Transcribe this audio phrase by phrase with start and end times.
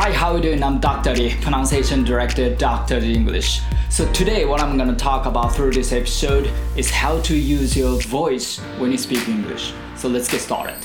[0.00, 0.62] Hi, how you doing?
[0.62, 1.12] I'm Dr.
[1.12, 3.00] Lee, pronunciation director, Dr.
[3.00, 3.62] Lee English.
[3.90, 8.00] So today, what I'm gonna talk about through this episode is how to use your
[8.02, 9.74] voice when you speak English.
[9.96, 10.76] So let's get started.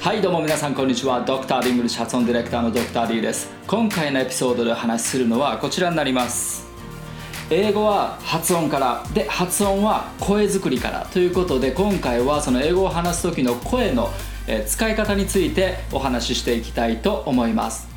[0.00, 6.66] はいどうも皆さんこんにちはドクターリングリッシュ発音ディレクターのドクター D です今回のエピソードでお話しするのはこちらになります
[7.50, 14.10] 英語は発音からで発音は声作りからということで今回はその英語を話す時の声の
[14.66, 17.88] 使い方についてお話ししていきたいと思います。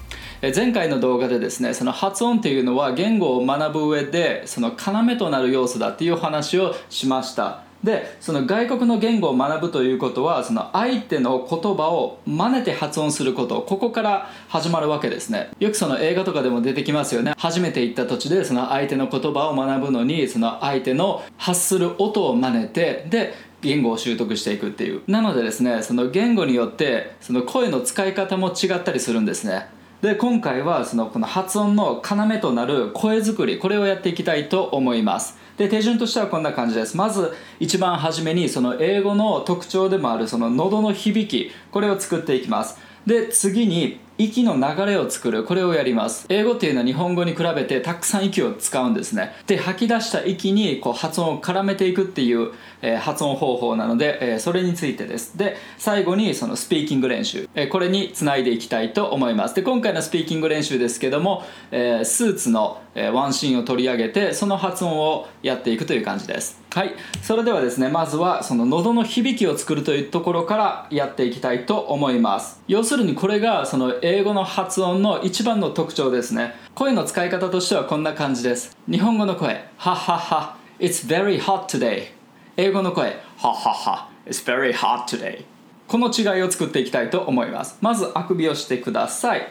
[0.55, 7.63] 前回の動画でですねその発音っていうのは言語を学ぶ上でその要となる要素だっていうお話をしました。
[7.83, 13.61] でその外国の言語を学ぶということはその相手の言葉を真似て発音すること。
[13.61, 15.51] ここから始まるわけですね。
[15.59, 17.33] よくその映画とかでも出てきますよね。
[17.37, 23.35] 初めて行った土地でその相手の言葉を学ぶのにその相手の発する音を真似てで
[23.67, 25.01] 言語を習得していくっていう。
[25.07, 29.67] なのでですねその言語によってその声の使い方も違ったりするんですね。
[30.01, 35.37] で今回はそのこの発音の要となる声作りこれをやっていきたいと思います。
[35.57, 36.95] で手順としてはこんな感じです。
[36.95, 42.77] まず一番初めにその英語の特徴でもあるその喉の響きこれを作っていきます。
[43.07, 46.25] で次に息の流れを作るこれをやります。
[46.29, 49.31] 英語っていうのは日本語に比べてたくさん息を使うんですね。
[49.47, 55.37] で吐き出した息にこう発音を絡めていくっていう、えー、発音方法なので、えー、それについてです。
[55.37, 59.55] で最後にそのスピーキング練習、えー、これにつないでいきたいと思います。
[59.55, 66.61] で今回のスピーキング練習ですけども、えスーツの、えワンシーンを取り上げてその発音をやっていくという感じです。
[66.71, 66.93] はい。
[67.21, 72.61] それではですねまずはその喉の響きを作るというところからやっていきたいと思います。
[72.67, 76.53] 要するにこれがその英語の発音の一番の特徴ですね。
[76.75, 78.77] 声の使い方としてはこんな感じです。
[78.89, 79.65] 日本語の声。
[79.77, 80.57] ははは。
[80.79, 82.16] It's very hot today.
[82.59, 83.11] 英語の声。
[83.37, 85.45] ははは It's very hot today.
[85.87, 87.77] この違いを作っていきたいと思います。
[87.81, 89.47] まずあくびをしてください。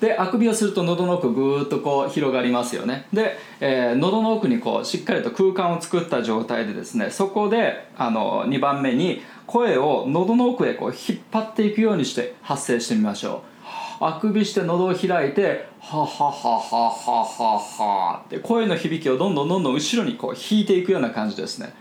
[0.00, 3.08] であくびをすると喉の奥ぐーっとこう広がりますよね。
[3.12, 13.42] で、えー、喉の奥にこうしっかりと空間を作った状態でですねそこであの2番目に声を喉の奥へこう引っ張っていくようにして発声してみましょ
[14.00, 14.04] う。
[14.04, 21.74] あくびして喉を開いてはははははははって声の響きをどんどんどんどん後ろにこう引いていくような感じですね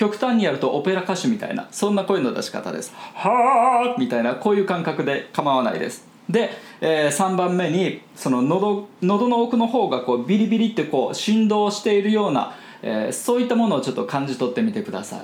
[0.00, 2.90] 極端にやるとオペラ歌手みたいなそんな声の出し方です。
[2.96, 6.08] はあみたいなこういう感覚で構わないです。
[6.26, 6.48] で、
[6.80, 15.20] えー、3番目にその喉喉の奥の方がこうビリビリってこう振動しているような、えー、そういったものをちょっと感じ取ってみてください。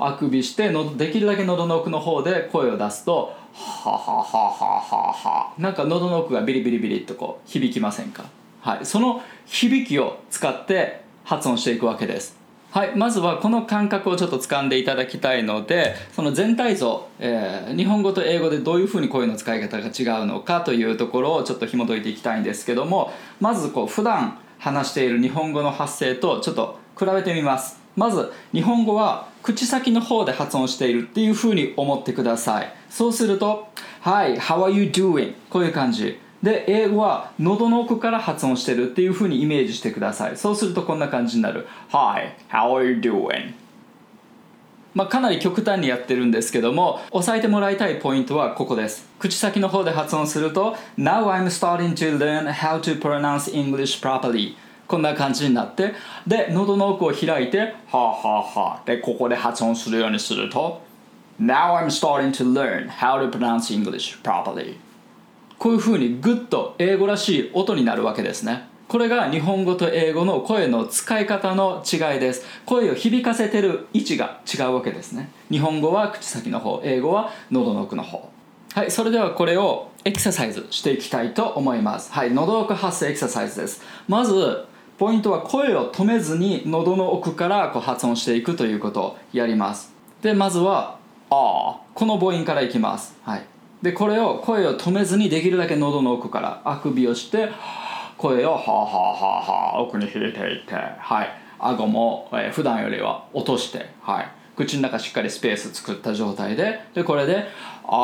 [0.00, 5.52] あくびしてのできるだけ喉の奥の方で声を出すとはははははは。
[5.56, 8.24] なんか喉の奥がビリビリビリっとこう響きませんか？
[8.60, 8.84] はい。
[8.84, 12.39] その響きを使って発音していくわけです
[12.70, 27.80] はいまずはこの感覚をちょっと掴んでいただきたいのでその全体像、えー、日本語と英語でどういうふうに声の使い方が違うのかというところをちょっと紐解いていきたいんですけどもまずこう普段話している日本語の発声とちょっと比べてみます。
[27.96, 32.72] まず日本語は口先の方で発音しているっていうふうに思ってください。
[32.88, 33.66] そうすると
[34.02, 36.18] 「Hi, how are you doing?」こういう感じ。
[36.42, 40.36] で英語は喉の奥から発音してるっていうふうにイメージしてください。
[40.36, 41.66] そうするとこんな感じになる。
[41.90, 43.52] Hi, how are you doing?
[44.94, 49.08] まあ、かなり極端にやってるんですけども押さえてもらいたいポイントはここです。
[49.18, 54.56] 口先の方で発音すると Now I'm starting to learn how to pronounce English properly.
[54.88, 55.94] こんな感じになって
[56.26, 60.82] で喉の奥を開いてはあはあはあでここで発音するようにすると
[61.40, 64.74] Now I'm starting to learn how to pronounce English properly.
[65.60, 68.66] こういうふうにグッと英語らしい音になるわけですね。
[68.88, 72.46] これが日本語と英語の声の使い方の違いです。
[72.64, 75.28] 声を響かせてる位置が違うわけですね。
[75.50, 78.30] 日本語は口先の方英語は喉の奥の方。
[78.72, 82.10] はいそれではこれをエクササイズしていきたいと思います。
[82.10, 83.82] はい喉奥発声エクササイズです。
[84.08, 84.64] まず
[84.96, 89.92] ポイントは声を止めずに喉の奥からこう発音していくということをやります。
[90.22, 90.96] でまずは
[91.28, 93.14] 「あ」この母音からいきます。
[93.24, 93.44] はい。
[93.82, 97.50] でこれを声を止めずにできるだけ喉の奥からあくびをして
[98.18, 101.28] 声をはあはあはあはあ奥に入れていってはい
[101.58, 107.46] 顎も、えー、普段よりは落としてはい口の中しっかりスペース作った状態ででこれで
[107.84, 108.00] 「あああ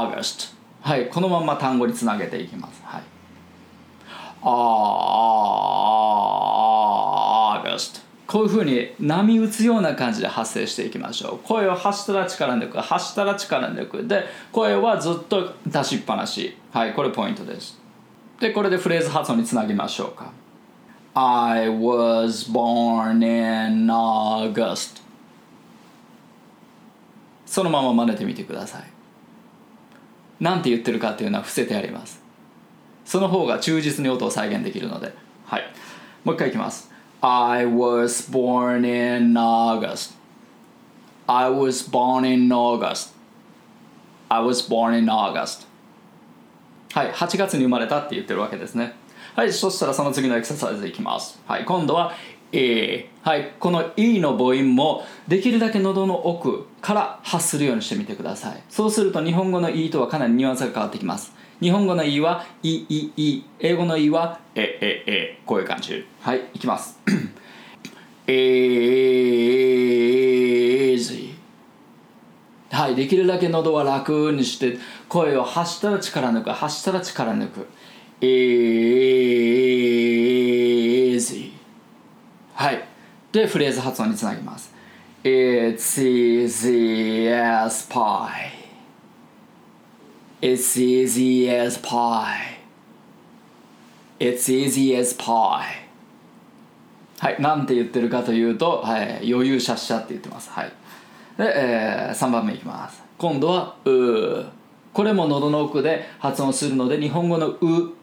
[0.00, 0.56] あああーガスト」
[0.88, 3.02] はいこのまま単語につなげていきますはい
[4.40, 6.27] ああ、ーガスト。
[8.28, 11.48] こういうふうに波打つような感じで発声していきましょう。
[11.48, 14.06] 声を発したら力抜く、発したら力抜く。
[14.06, 16.56] で、声はずっと出しっぱなし。
[16.70, 17.80] はい、これポイントです。
[18.38, 20.30] で、これでフレーズ発音につなぎましょうか。
[21.14, 25.08] I was born in August.
[27.48, 28.82] そのまま真似てみてください
[30.38, 32.22] なんて言ってるかっていうのは伏せてあります
[33.04, 35.14] その方が忠実に音を再現できるので
[35.46, 35.62] はい
[36.24, 36.87] もう一回いきます
[37.20, 40.14] I was born in August.
[41.26, 43.12] I was born in August.
[44.28, 45.66] I was born in August.
[46.92, 48.94] はい8月に生まれたって言ってるわけですね。
[49.34, 51.40] はいそしたらその次のエクササイズいきます。
[51.46, 52.12] はい今度は
[52.52, 58.62] A はいこの E の母音もできるだけ喉の奥から発するようにしてみてください。
[58.68, 61.32] そうすると日本語の E とはかなりニュアンスが変わってきます。
[61.60, 66.06] 日本語の E は E E E 英語の E はえええこういう感じ。
[66.20, 66.96] はいいきます。
[68.28, 68.68] easy
[72.70, 74.78] はいできるだけ喉は楽にして
[75.08, 76.50] 声を発したら力抜く。
[76.50, 77.66] 発したら力抜く。
[78.20, 79.10] easy
[82.54, 82.84] はい。
[83.32, 84.72] でフレーズ発音につなぎます。
[85.24, 88.57] It's easy as pie
[90.40, 92.58] It's easy as pie
[94.20, 95.88] It's easy as pie
[97.18, 100.50] はい、なんて言ってるかというと、はい、余裕しゃっしゃって言ってます。
[100.50, 100.72] はい。
[101.36, 103.02] で、えー、3番目いきます。
[103.18, 104.46] 今度は、うー。
[104.92, 107.58] これも喉の奥で発音するので、日本語のう、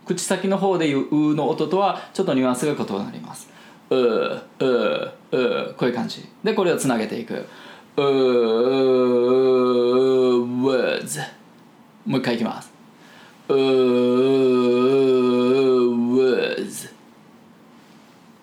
[0.05, 3.49] 口先の方で言ううの音とはちょっとニュアンスが異なります。
[3.89, 6.27] うー、うー、うー、こういう感じ。
[6.43, 7.45] で、これをつなげていく。
[7.95, 8.05] うー、
[10.61, 11.44] words。
[12.05, 12.71] もう一回いきます。
[16.15, 16.93] words。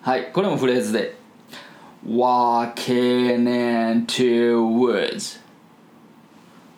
[0.01, 1.15] はい、これもフレーズで
[2.05, 5.39] Walking into woods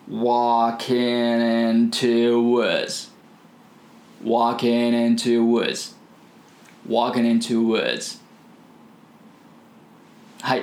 [0.08, 3.10] Walking into woods
[4.22, 5.96] Walking into woods
[6.88, 8.20] Walking into woods
[10.42, 10.62] はい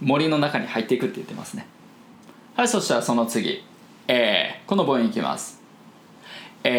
[0.00, 1.66] 森の中に入っていくって言ってますね
[2.56, 3.62] はいそしたらその次
[4.10, 5.60] えー、この母音いきます。
[6.64, 6.76] えー、え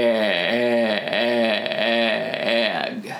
[3.03, 3.13] ー、え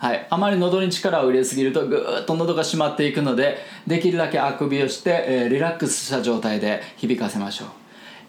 [0.00, 7.68] ー、はい、あまり喉に力を入れすぎるとぐーっと喉が締まっていくのでできるだけあくびをして、えー、リラックスした状態で響かせましょう。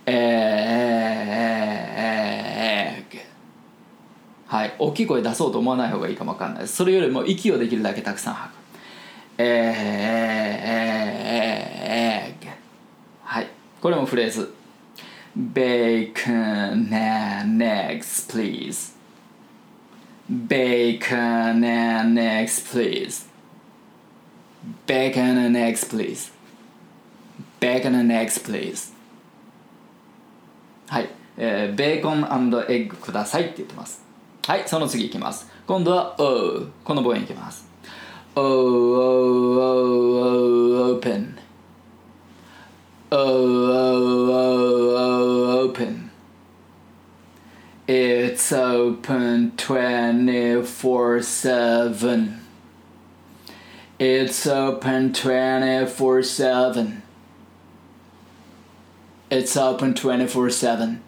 [0.07, 4.75] えー、えー、えー、はい。
[4.77, 6.75] 大きい声出そうと思わない方がいいかもわかんないです。
[6.75, 8.57] それよりも息をできるだけたくさん吐く。
[9.38, 9.53] え、えー、
[12.33, 12.50] えー、えー、
[13.24, 13.47] はい
[13.88, 14.54] これもフレーズ
[15.38, 18.98] Bacon and eggs please
[20.30, 23.28] Bacon and eggs, please.
[24.86, 26.31] Bacon and eggs, please.
[27.62, 28.92] Bacon and eggs, please.
[30.89, 34.04] はい、えー、ベーコンエッグくださいって言ってます。
[34.45, 35.50] はい、その次いきます。
[35.66, 36.68] 今度は O。
[36.84, 37.66] この母音いきます。
[38.36, 38.45] O, O,
[39.56, 40.07] O,
[40.92, 41.38] O, open.
[43.10, 44.04] O, O,
[45.62, 46.12] O, open.
[47.88, 48.51] It's
[49.07, 52.42] open 24 7.
[54.00, 57.01] It's open 24 7.
[59.30, 61.00] It's open 24 7.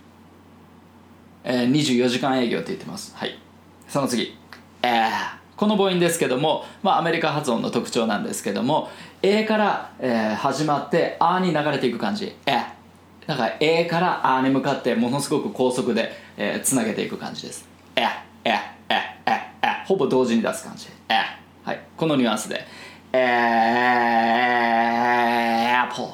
[1.43, 3.13] えー、24時間営業って言ってます。
[3.17, 3.37] はい。
[3.89, 4.37] その次。
[4.81, 5.09] えー、
[5.57, 8.89] この母音ですけども、まあ、アメリカ発音の特徴なんですけども、
[9.21, 12.33] A から、えー、始まって、あに流れていく感じ。
[12.45, 12.63] えー。
[13.27, 17.68] だから A から A に向かってものすごく高速で、えー、つなげていく感じです。
[17.99, 18.07] え、
[18.45, 18.51] え、
[18.87, 20.87] え、え、え、ほぼ同時に出す感じ。
[21.09, 21.15] え、
[21.63, 21.81] はい。
[21.97, 22.65] このニュアンスで。
[23.11, 23.17] え、
[25.83, 26.13] Apple。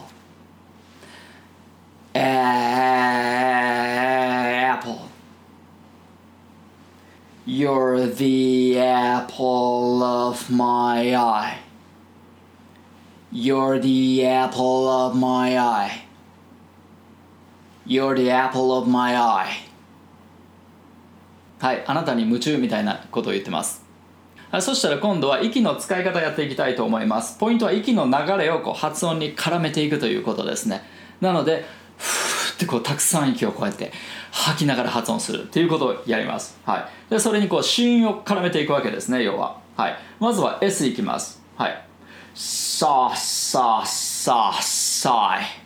[2.15, 2.21] え、
[4.71, 4.95] Apple。
[7.45, 11.59] You're the apple of my eye.
[13.31, 16.05] You're the apple of my eye.
[17.85, 19.75] You're the apple of my eye
[21.59, 23.83] はいあなたに夢中みたいなことを言ってます。
[24.62, 27.38] そしたら今度は息の使い方やっていきたいと思います。
[27.38, 30.83] ポイントは息の流れをこう発音に絡めていくということですね。
[31.19, 31.65] なので
[31.97, 33.91] ふーってこうたくさん息をこうやって
[34.31, 36.57] 吐きながら発音するっていうことをやります。
[36.65, 37.09] はい。
[37.09, 39.59] でそれにこう子音を絡めていくわけですね要は。
[39.75, 39.95] はい。
[40.19, 41.41] まずは S いきます。
[41.57, 41.85] はい。
[42.33, 45.64] さあさあさあさあ。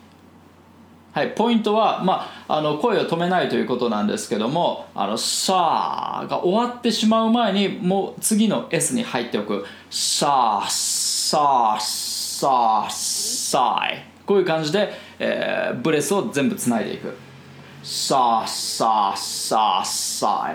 [1.12, 13.88] はい、ポイントは、まあ、あの声を止めないということなんですけども「あのさあ」が終わってしまう前にもう次の S に入っておく「さあさあさあさあ」
[14.24, 17.16] こういう感じで、えー、ブレスを全部つないでいく
[17.82, 20.54] 「さあさあさあさあ」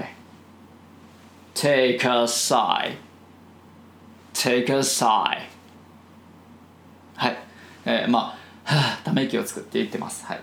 [1.55, 2.97] Take a sigh.
[4.33, 5.39] Take a sigh.
[7.15, 7.37] はい、
[7.85, 8.44] えー、まあ
[9.03, 10.25] ため息を作って言ってます。
[10.25, 10.41] はい。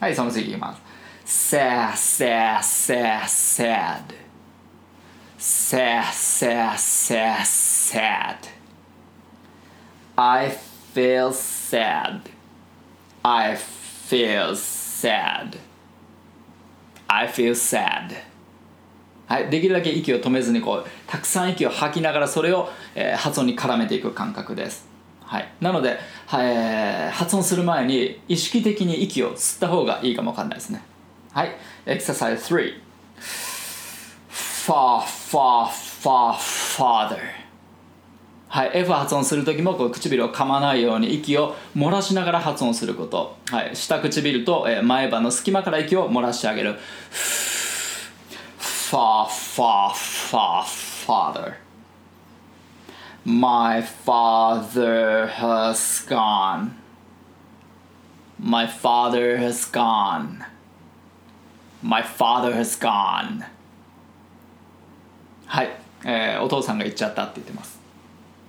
[0.00, 0.82] はい、その次いきます。
[1.24, 4.20] sad, sad, sad, sad.
[5.38, 8.48] sad, sad, sad, sad.
[10.18, 10.50] I
[10.92, 12.20] feel sad.
[13.24, 15.58] I feel sad.
[17.08, 18.14] I feel sad.
[19.26, 24.89] はい、できるだけ息を止めずにこうたくさん息を吐きながらそれを、えー、発音に絡めていく感覚です。
[25.30, 25.96] はい、なので、
[26.34, 30.82] えー、発音する前に意識的に息を吸った方がいいかもわかんないですね。
[31.30, 31.52] はい。
[31.86, 32.74] エクササイズ3
[34.66, 37.16] far far far father
[38.48, 46.76] はい、F 発音する時もこう唇を噛まないように息を漏らしながら発音すること、はい、下唇と前歯の隙間から息を漏らしてあげる。
[48.58, 50.64] Far, far, far
[51.06, 51.69] father.
[53.24, 56.74] My father has gone.
[58.38, 60.44] My father has gone.
[61.82, 63.44] My father has gone.
[65.46, 65.68] はい、
[66.04, 67.78] えー、お父さんが言っちゃったって言ってます。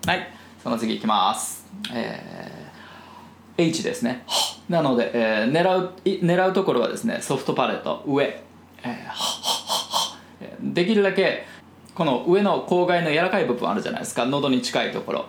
[0.05, 0.27] はい、
[0.63, 1.65] その次いきます。
[1.93, 4.23] えー、H ですね。
[4.69, 8.23] なので、えー、狙う狙うところはですね、ソフトパレット上。
[8.83, 9.51] えー
[10.61, 11.45] できるだけ
[11.95, 14.25] この上の口外の柔らかい部分あるじゃないですか。
[14.25, 15.25] 喉に近いところ、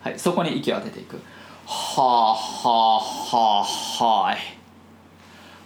[0.00, 1.20] はい、そこに息を当てていく。
[1.66, 4.38] はあはあはあはい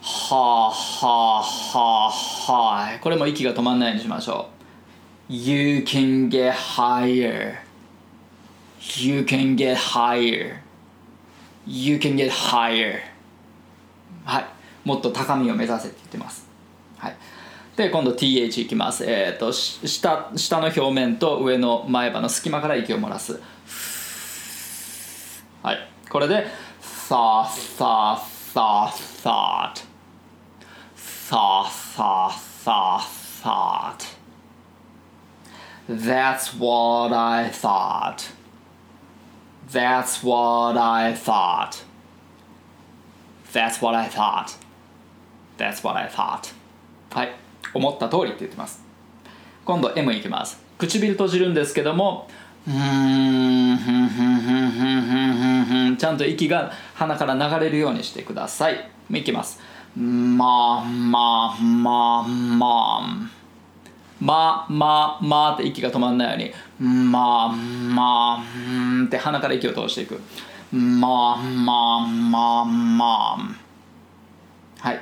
[0.00, 2.12] はあはあは
[2.48, 4.48] あはいこれも息が止まんないようにしましょ
[5.28, 5.32] う。
[5.32, 7.56] You can get higher.
[8.96, 10.60] You can get higher.
[11.66, 13.00] You can get higher.
[14.24, 14.46] はい。
[14.84, 16.46] もっと高みを目指せって言ってます。
[16.96, 17.16] はい。
[17.78, 23.40] で今度 TH いきます、えーと、下下の表面と上の前歯の隙間から息を漏らす
[25.62, 25.78] はい
[26.10, 26.48] これで
[27.08, 27.46] Tha
[27.78, 28.18] tha
[28.52, 28.90] tha
[29.22, 29.84] thought
[31.30, 32.30] Tha tha
[32.64, 32.98] tha
[33.44, 34.06] thought
[35.88, 38.32] That's what I thought
[39.70, 41.84] That's what I thought
[43.52, 44.56] That's what I thought
[45.56, 46.52] That's what I thought
[47.10, 47.47] はい
[47.78, 48.82] 思った通りって言ってます。
[49.64, 50.68] 今度 M いきます。
[50.78, 52.28] 唇閉じるんですけども
[55.96, 59.60] ちゃんと息が鼻から流れるようにしてくださいいきます
[59.96, 63.38] まあまあまあまあ
[64.20, 70.20] まあまあまあって息が止まんないようにまあまあって鼻から息を通していく
[70.72, 73.38] まあまあまあまあ
[74.80, 75.00] はい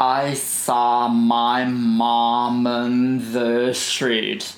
[0.00, 4.54] I saw my mom on the street.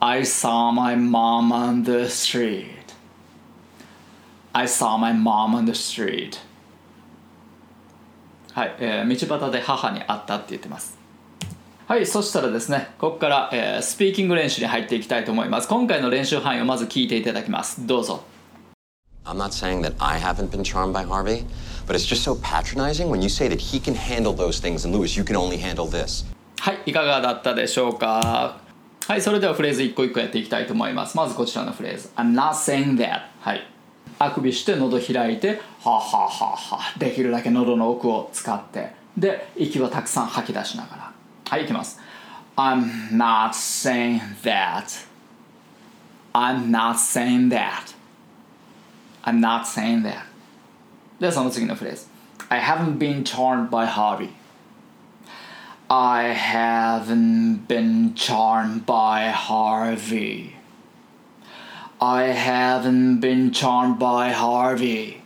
[0.00, 2.94] I saw my mom on the street.
[4.54, 6.38] I saw my mom on the street.
[8.52, 10.96] はい、えー、道端で母に会ったって言ってます。
[11.88, 15.66] はい、そしたらですね、ここから、えー、スピーキング練習に入っていきたいと思います。
[15.66, 17.84] 今回の練習範囲をまず聞いていただきます。
[17.84, 18.22] どうぞ。
[19.24, 21.44] I'm not saying that I haven't been charmed by Harvey,
[21.88, 24.94] but it's just so patronizing when you say that he can handle those things and
[24.94, 26.24] Lewis, you can only handle this.
[26.60, 28.60] はい、いかがだったでしょうか
[29.06, 31.16] はい、それではフレーズ一個一個やっていきたいと思います。
[31.16, 32.10] まずこちらのフレーズ。
[32.16, 33.22] I'm not saying that.
[33.40, 33.66] はい。
[34.18, 41.12] あくびして喉開いて、は、ははは、できるだけ喉の奥を使って、で、息をたくさん吐き出しながら。
[41.48, 41.98] はい、いきます。
[42.56, 45.06] I'm not saying that.
[46.34, 47.94] I'm not saying that.
[49.24, 50.27] I'm not saying that
[51.19, 52.07] ではその次のフレーズ
[52.49, 54.29] I haven't been charmed by Harvey
[55.89, 60.55] I haven't been charmed by Harvey
[61.99, 65.21] I haven't been charmed by Harvey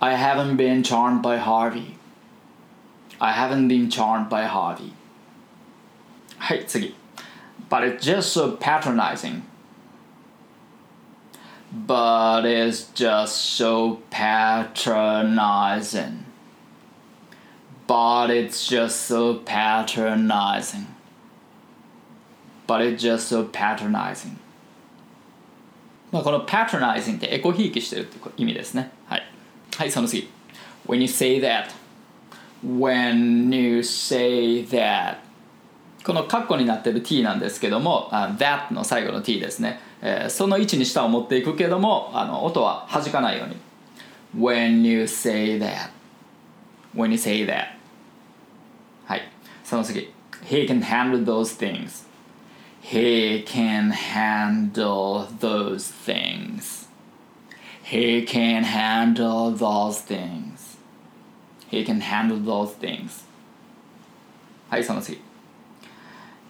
[0.00, 1.96] I haven't been charmed by Harvey
[3.20, 4.92] I haven't been charmed by Harvey
[6.38, 6.94] はい次
[7.68, 9.42] But it's just so patronizing
[11.72, 16.24] but it's just so patronizing.
[17.86, 20.86] But it's just so patronizing.
[22.66, 24.38] But it's just so patronizing.
[26.10, 28.90] まあこの patronizing ってエコひいきしてるって意味ですね。
[29.06, 29.22] はい。
[29.76, 30.30] はい、その次。
[30.86, 31.66] When you say that.
[32.64, 35.18] When you say that.
[36.04, 39.80] このカッコになってる t なんですけども、that の最後の t ですね。
[40.02, 43.56] えー、その位置に舌を持っていくけどもあの音は弾かないように
[44.36, 45.90] When you say that
[46.94, 47.76] When you say that
[49.06, 49.22] はい
[49.64, 50.12] その次
[50.44, 52.06] He can handle those things
[52.82, 56.88] He can handle those things
[57.88, 60.76] He can handle those things.
[61.70, 63.24] He can handle those things.
[64.68, 65.22] はい、その次。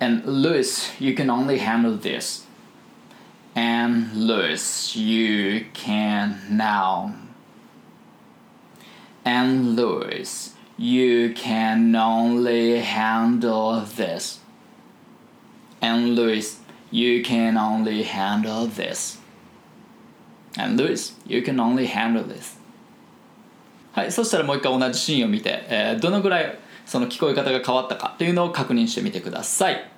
[0.01, 2.42] And Louis, you can only handle this.
[3.55, 7.15] And Louis, you can now.
[9.25, 14.39] And Louis, you can only handle this.
[15.81, 16.59] And Louis,
[16.91, 19.19] you can only handle this.
[20.57, 22.57] And Louis, you can only handle this.
[23.93, 29.91] はい、そしたらもう一回同じシーンを見て、えーどのぐらいその聞こえ方が変わったかというのを確認してみてください。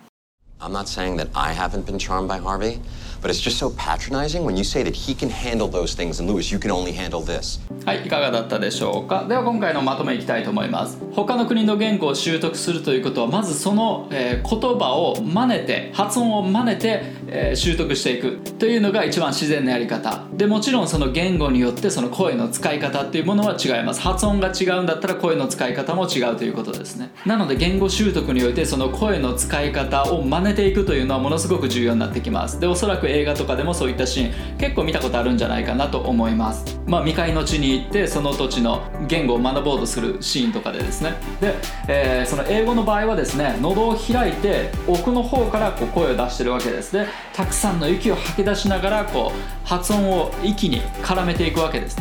[0.60, 2.80] I'm not saying that I haven't been charmed by Harvey,
[3.25, 6.29] But it's just so patronizing when you say that he can handle those things and
[6.29, 7.59] Lewis, you can only handle this.
[7.83, 20.25] はい、いかがだったでしょうかでは今回のまとめいきたいと思います他の国の言語を習得するということはまずその、えー言葉を真似て発音を真似て、えー習得していくというのが一番自然なやり方。
[20.33, 24.01] でもちろんその言語によってその声の使い方っていうものは違います。
[24.01, 27.11] 発音が違うんだったら声の使い方も違うということですね。
[27.25, 32.59] なので言語習得においてその声の使い方を真似ていくというのはものすごく重要になってきます。
[32.59, 36.79] でおそらく映画とかでもそういったシーン結構見たことあるんじゃないかなと思います。
[36.87, 41.15] まあ未開の地に行ってその土地の言語を学ぼうとするシーンとかでですね。
[41.41, 41.55] で、
[41.87, 46.93] えーその英語の場合はですね喉を開いて奥の方からこう声を出してるわけです。
[46.93, 51.97] でたくさんの息を吐き出しながらこう発音を息に絡めていくわけです。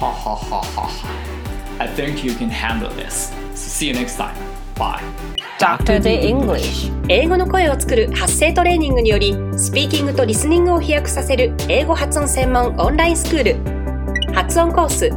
[0.00, 1.36] ははははは。
[1.78, 3.32] I think you can handle this.
[3.54, 4.34] See you next time.
[4.76, 5.00] Bye.
[5.58, 6.00] Dr.
[6.00, 6.92] The English.
[7.08, 13.75] 英語の声を作る発声トレーニングによりスピーキングとリスニングを飛躍させる英語発音専門オンラインスクール
[14.56, 15.10] 発音コース。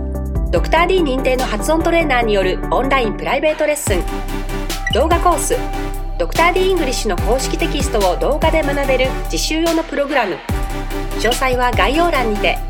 [0.51, 4.03] ドクター d 認定の発音トレーナーによるオンラインプライベートレッスン。
[4.93, 5.55] 動画コース。
[6.17, 10.35] ドクター d イングリッシュの公式テキストを動画で学べる自習用のプログラム。
[11.19, 12.68] 詳細は概要欄にて。